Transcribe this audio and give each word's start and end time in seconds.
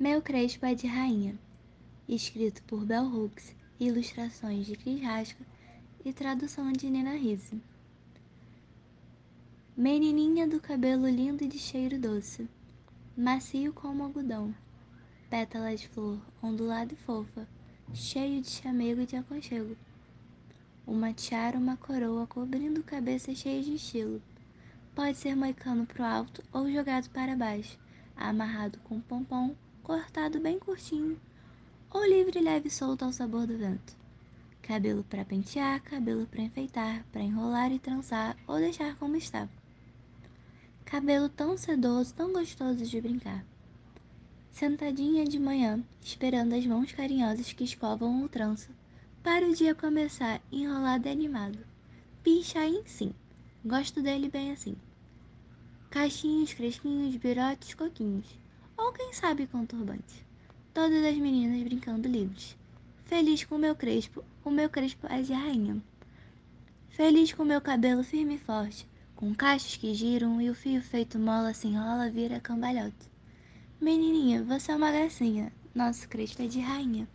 Meu 0.00 0.22
Crespo 0.22 0.64
é 0.64 0.74
de 0.74 0.86
Rainha, 0.86 1.38
escrito 2.08 2.62
por 2.62 2.86
Bell 2.86 3.04
Hooks, 3.04 3.54
ilustrações 3.78 4.64
de 4.64 4.74
Cris 4.74 5.02
Rasca 5.02 5.44
e 6.02 6.10
tradução 6.10 6.72
de 6.72 6.88
Nina 6.88 7.16
Risse. 7.16 7.60
Menininha 9.76 10.48
do 10.48 10.58
cabelo 10.58 11.06
lindo 11.06 11.44
e 11.44 11.46
de 11.46 11.58
cheiro 11.58 11.98
doce, 11.98 12.48
macio 13.14 13.74
como 13.74 14.02
algodão, 14.02 14.54
pétala 15.28 15.76
de 15.76 15.86
flor 15.86 16.18
ondulada 16.42 16.94
e 16.94 16.96
fofa, 16.96 17.46
cheio 17.92 18.40
de 18.40 18.48
chamego 18.48 19.02
e 19.02 19.06
de 19.06 19.16
aconchego. 19.16 19.76
Uma 20.86 21.12
tiara, 21.12 21.58
uma 21.58 21.76
coroa 21.76 22.26
cobrindo 22.26 22.82
cabeça 22.82 23.34
cheia 23.34 23.62
de 23.62 23.74
estilo. 23.74 24.22
Pode 24.94 25.18
ser 25.18 25.36
moicano 25.36 25.84
pro 25.84 26.02
alto 26.02 26.42
ou 26.54 26.72
jogado 26.72 27.10
para 27.10 27.36
baixo, 27.36 27.78
amarrado 28.16 28.78
com 28.78 28.98
pompom, 28.98 29.54
cortado 29.90 30.38
bem 30.38 30.56
curtinho, 30.56 31.20
ou 31.90 32.06
livre, 32.06 32.38
leve 32.38 32.68
e 32.68 32.70
solto 32.70 33.04
ao 33.04 33.12
sabor 33.12 33.44
do 33.44 33.58
vento. 33.58 33.96
Cabelo 34.62 35.02
para 35.02 35.24
pentear, 35.24 35.82
cabelo 35.82 36.28
para 36.28 36.42
enfeitar, 36.42 37.04
para 37.10 37.22
enrolar 37.22 37.72
e 37.72 37.78
trançar 37.80 38.36
ou 38.46 38.58
deixar 38.58 38.94
como 38.98 39.16
está. 39.16 39.48
Cabelo 40.84 41.28
tão 41.28 41.56
sedoso, 41.56 42.14
tão 42.14 42.32
gostoso 42.32 42.86
de 42.86 43.00
brincar. 43.00 43.44
Sentadinha 44.52 45.24
de 45.24 45.40
manhã, 45.40 45.82
esperando 46.00 46.54
as 46.54 46.64
mãos 46.64 46.92
carinhosas 46.92 47.52
que 47.52 47.64
escovam 47.64 48.22
o 48.22 48.28
tranço, 48.28 48.70
para 49.24 49.44
o 49.44 49.52
dia 49.56 49.74
começar 49.74 50.40
enrolado 50.52 51.08
e 51.08 51.10
animado. 51.10 51.58
Pichain 52.22 52.80
sim, 52.86 53.12
gosto 53.64 54.00
dele 54.00 54.28
bem 54.28 54.52
assim. 54.52 54.76
Caixinhos, 55.90 56.54
cresquinhos, 56.54 57.16
birotes, 57.16 57.74
coquinhos. 57.74 58.38
Ou 58.80 58.92
quem 58.92 59.12
sabe 59.12 59.46
com 59.46 59.66
turbante. 59.66 60.26
Todas 60.72 61.04
as 61.04 61.16
meninas 61.18 61.62
brincando 61.62 62.08
livres. 62.08 62.56
Feliz 63.04 63.44
com 63.44 63.58
meu 63.58 63.76
crespo, 63.76 64.24
o 64.42 64.50
meu 64.50 64.70
crespo 64.70 65.06
é 65.06 65.20
de 65.20 65.34
rainha. 65.34 65.82
Feliz 66.88 67.30
com 67.30 67.44
meu 67.44 67.60
cabelo 67.60 68.02
firme 68.02 68.36
e 68.36 68.38
forte, 68.38 68.88
com 69.14 69.34
cachos 69.34 69.76
que 69.76 69.92
giram 69.92 70.40
e 70.40 70.48
o 70.48 70.54
fio 70.54 70.80
feito 70.80 71.18
mola 71.18 71.52
se 71.52 71.68
enrola 71.68 72.08
vira 72.08 72.40
cambalhote. 72.40 73.10
Menininha, 73.78 74.42
você 74.42 74.72
é 74.72 74.76
uma 74.76 74.90
gracinha, 74.90 75.52
nosso 75.74 76.08
crespo 76.08 76.42
é 76.42 76.46
de 76.46 76.60
rainha. 76.60 77.06